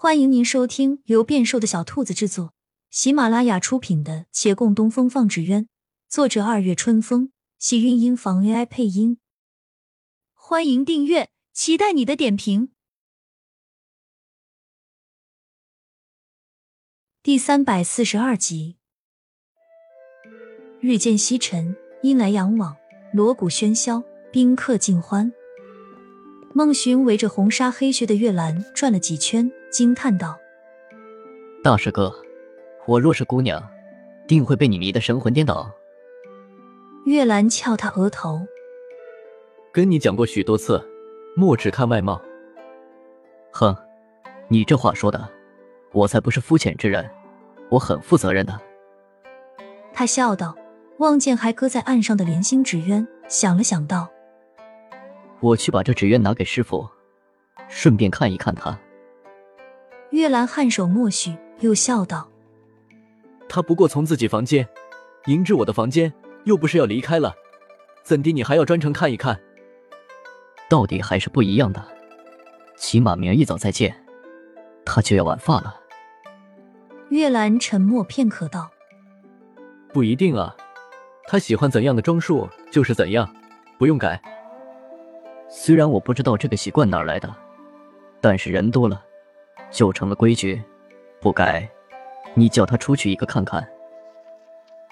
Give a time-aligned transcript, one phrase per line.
[0.00, 2.54] 欢迎您收听由变瘦的小兔子制作、
[2.88, 5.64] 喜马拉雅出品的《且共东风放纸鸢》，
[6.08, 9.18] 作者二月春风，喜韵音房 AI 配音。
[10.34, 12.70] 欢迎订阅，期待你的点评。
[17.20, 18.76] 第三百四十二集，
[20.78, 22.76] 日渐西沉，阴来阳往，
[23.12, 25.32] 锣鼓喧嚣，宾客尽欢。
[26.58, 30.36] 孟寻围着红纱黑靴的月兰转了几圈，惊叹道
[31.62, 32.12] ：“大师哥，
[32.84, 33.62] 我若是姑娘，
[34.26, 35.70] 定会被你迷得神魂颠倒。”
[37.06, 38.44] 月兰翘他额头
[39.70, 40.84] ：“跟你讲过许多次，
[41.36, 42.20] 莫只看外貌。”
[43.54, 43.72] 哼，
[44.48, 45.28] 你这话说的，
[45.92, 47.08] 我才不是肤浅之人，
[47.70, 48.60] 我很负责任的。
[49.92, 50.56] 他笑道，
[50.96, 54.08] 望见还搁在岸上的莲心纸鸢，想了想道。
[55.40, 56.88] 我去把这纸鸢拿给师傅，
[57.68, 58.78] 顺便看一看他。
[60.10, 62.28] 月兰颔首默许，又笑道
[63.48, 64.66] ：“他不过从自己房间
[65.26, 66.12] 迎至我的房间，
[66.44, 67.34] 又不是要离开了，
[68.02, 69.38] 怎地你还要专程看一看？
[70.68, 71.86] 到底还是不一样的。
[72.76, 74.04] 起码明儿一早再见，
[74.84, 75.80] 他就要晚发了。”
[77.10, 78.70] 月兰沉默片刻道
[79.92, 80.56] ：“不一定啊，
[81.26, 83.32] 他喜欢怎样的装束就是怎样，
[83.78, 84.20] 不用改。”
[85.48, 87.34] 虽然我不知道这个习惯哪来的，
[88.20, 89.02] 但是人多了，
[89.70, 90.62] 就成了规矩，
[91.20, 91.68] 不改。
[92.34, 93.66] 你叫他出去一个看看。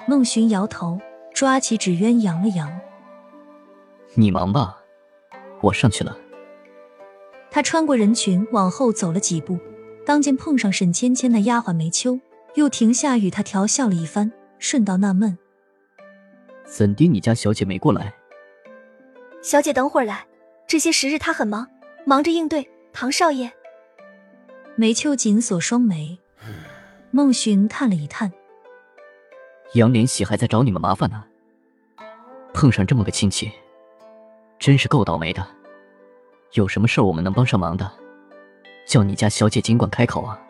[0.06, 0.98] 孟寻摇头，
[1.34, 2.80] 抓起纸鸢扬了扬。
[4.14, 4.78] 你忙吧，
[5.60, 6.16] 我上去了。
[7.50, 9.58] 他穿过人群往后走了几步，
[10.06, 12.18] 当见碰上沈芊芊那丫鬟梅秋，
[12.54, 15.36] 又停下与他调笑了一番，顺道纳闷：
[16.64, 18.14] 怎的你家小姐没过来？
[19.42, 20.26] 小姐等会儿来。
[20.68, 21.68] 这些时日他很忙，
[22.04, 23.52] 忙着应对唐少爷。
[24.74, 26.18] 梅秋紧锁双眉，
[27.12, 28.32] 孟寻叹了一叹
[29.74, 31.24] ：“杨连喜还在找你们麻烦呢，
[32.52, 33.50] 碰上这么个亲戚，
[34.58, 35.46] 真是够倒霉的。
[36.52, 37.90] 有什么事儿我们能帮上忙的，
[38.86, 40.40] 叫你家小姐尽管开口啊。”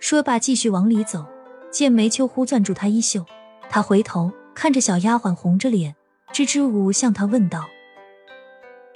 [0.00, 1.24] 说罢，继续往里走，
[1.70, 3.24] 见梅秋忽攥住他衣袖，
[3.68, 5.94] 他回头看着小丫鬟，红着脸，
[6.32, 7.68] 支支吾吾向他问道。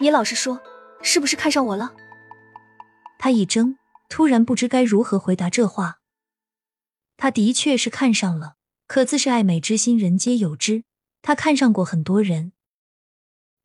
[0.02, 0.62] 你老实说，
[1.02, 1.94] 是不是看上我了？
[3.18, 3.76] 他一怔，
[4.08, 5.98] 突然不知该如何回答这话。
[7.18, 8.56] 他的确是看上了，
[8.86, 10.84] 可自是爱美之心，人皆有之。
[11.20, 12.52] 他看上过很多人，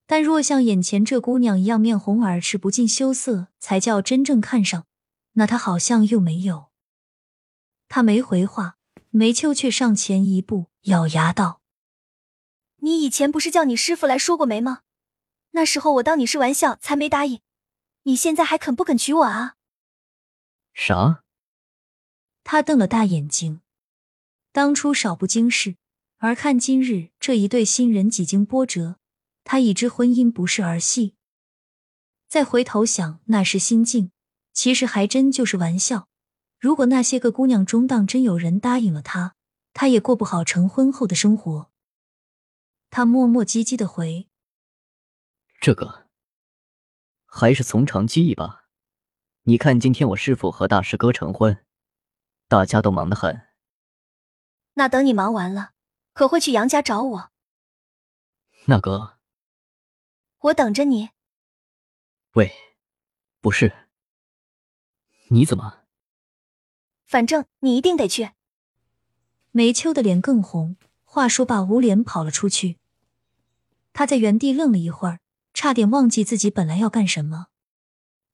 [0.06, 4.86] 但若像眼前这姑娘一样面红耳赤、不近羞涩，才叫真正看上，
[5.36, 6.66] 那他好像又没有。
[7.88, 8.76] 他没回话，
[9.10, 11.62] 梅秋却上前一步，咬牙道
[12.84, 14.82] ：“你以前不是叫你师傅来说过媒吗？”
[15.56, 17.40] 那时候我当你是玩笑，才没答应。
[18.04, 19.56] 你现在还肯不肯娶我啊？
[20.74, 21.24] 啥？
[22.44, 23.62] 他瞪了大眼睛。
[24.52, 25.78] 当初少不经事，
[26.18, 28.98] 而看今日这一对新人几经波折，
[29.46, 31.16] 他已知婚姻不是儿戏。
[32.28, 34.12] 再回头想那时心境，
[34.52, 36.10] 其实还真就是玩笑。
[36.60, 39.36] 如果那些个姑娘中当真有人答应了他，
[39.72, 41.72] 他也过不好成婚后的生活。
[42.90, 44.28] 他磨磨唧唧的回。
[45.66, 46.06] 这个
[47.26, 48.68] 还是从长计议吧。
[49.46, 51.66] 你看，今天我师傅和大师哥成婚，
[52.48, 53.48] 大家都忙得很。
[54.76, 55.72] 那等你忙完了，
[56.14, 57.32] 可会去杨家找我？
[58.68, 59.18] 那个，
[60.38, 61.10] 我等着你。
[62.34, 62.54] 喂，
[63.42, 63.88] 不是，
[65.30, 65.86] 你怎么？
[67.08, 68.34] 反正你一定得去。
[69.50, 72.78] 梅秋的脸更红，话说罢，捂脸跑了出去。
[73.94, 75.22] 他在原地愣了一会儿。
[75.56, 77.48] 差点忘记自己本来要干什么，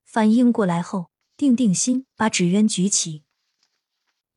[0.03, 3.23] 反应过来后，定定心，把纸鸢举起，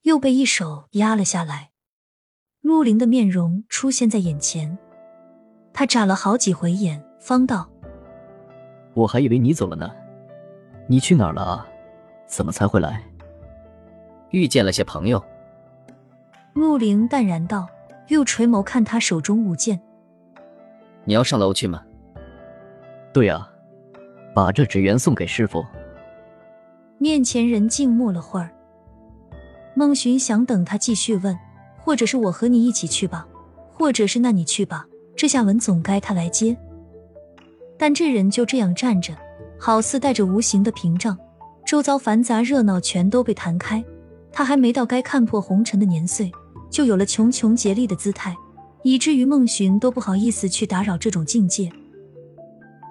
[0.03, 1.71] 又被一手压了下来。
[2.61, 4.77] 陆林的面容出现在眼前，
[5.73, 7.71] 他眨了好几回眼，方道
[8.93, 9.91] ：“我还以为你走了呢，
[10.87, 11.67] 你去哪儿了啊？
[12.27, 13.03] 怎么才回来？
[14.29, 15.25] 遇见了些朋友。”
[16.53, 17.67] 陆林淡然道，
[18.08, 19.81] 又垂眸看他手中舞剑
[21.05, 21.82] ：“你要上楼去吗？”
[23.14, 23.49] 对啊，
[24.34, 25.64] 把这纸鸢送给师傅。
[26.99, 28.50] 面前人静默了会儿，
[29.76, 31.38] 孟寻想等他继续问，
[31.78, 33.25] 或者是我和你一起去吧，
[33.72, 34.84] 或者是那你去吧，
[35.14, 36.56] 这下文总该他来接。
[37.78, 39.14] 但这人就这样站着，
[39.60, 41.17] 好似带着无形的屏障，
[41.64, 43.84] 周遭繁杂热闹全都被弹开，
[44.32, 46.32] 他还没到该看破红尘的年岁，
[46.69, 48.34] 就有了穷穷竭力的姿态，
[48.82, 51.70] 以至于孟寻都不好意思去打扰这种境界。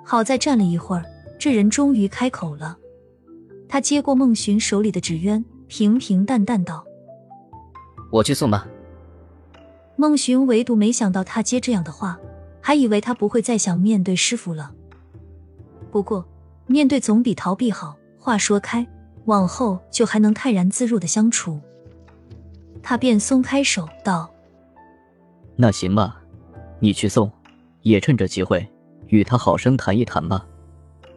[0.04, 1.04] 好在站了一会儿，
[1.40, 2.78] 这人终于开口了。
[3.68, 6.86] 他接过孟寻手里的纸鸢，平平淡淡道
[8.12, 8.68] ：“我去送吧。”
[9.96, 12.20] 孟寻唯独没想到他接这样的话，
[12.62, 14.74] 还以为他不会再想面对师傅了。
[15.92, 16.26] 不过，
[16.68, 17.96] 面对总比逃避好。
[18.18, 18.88] 话说开，
[19.26, 21.60] 往后就还能泰然自若的相处。
[22.82, 24.34] 他便松开手道
[25.58, 26.22] ：“那行吧，
[26.80, 27.32] 你去送，
[27.82, 28.66] 也趁着机会
[29.14, 30.44] 与他好生谈一谈吧。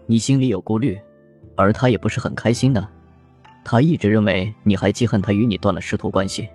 [0.04, 1.00] 你心里有顾虑，
[1.56, 2.86] 而他也不是很开心的。
[3.64, 6.46] 他一直认为你还记恨他与你断了师徒关系。”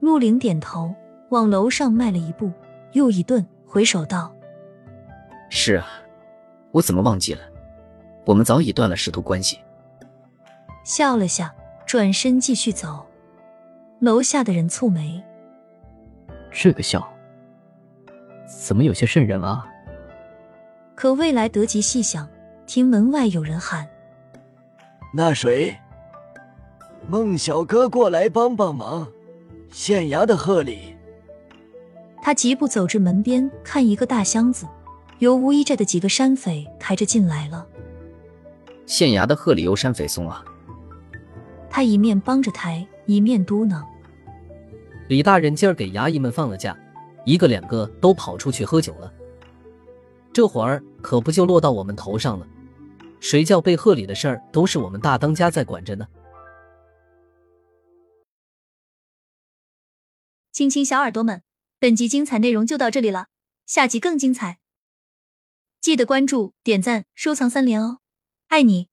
[0.00, 0.94] 陆凌点头，
[1.30, 2.52] 往楼上迈了一步，
[2.92, 4.30] 又一顿，回首道
[5.48, 5.86] ：“是啊，
[6.70, 7.40] 我怎么忘记了？
[8.26, 9.58] 我们早已断了师徒关系。”
[10.84, 11.54] 笑了下，
[11.86, 13.06] 转身继续走。
[14.00, 15.22] 楼下的人蹙眉
[16.52, 17.10] ：“这个笑，
[18.46, 19.66] 怎么有些瘆人啊？”
[21.00, 22.28] 可未来得及细想，
[22.66, 23.88] 听门外有人喊
[25.16, 25.74] ：“那谁，
[27.08, 29.08] 孟小哥过来帮帮忙。”
[29.72, 30.94] 县衙的贺礼，
[32.20, 34.66] 他疾步走至门边，看一个大箱子，
[35.20, 37.66] 由吴一寨的几个山匪抬着进来了。
[38.84, 40.44] 县衙的贺礼由山匪送啊！
[41.70, 43.82] 他一面帮着抬，一面嘟囔
[45.08, 46.76] ：“李大人今儿给衙役们放了假，
[47.24, 49.10] 一个两个都跑出去喝酒了，
[50.32, 52.46] 这会儿可不就落到我们头上了？
[53.20, 56.06] 谁叫被贺礼的事儿都是我们大当家在管着呢？”
[60.52, 61.42] 亲亲小耳朵们，
[61.78, 63.28] 本集精彩内容就到这里了，
[63.64, 64.58] 下集更精彩，
[65.80, 68.00] 记得关注、点赞、收藏三连哦，
[68.48, 68.89] 爱你！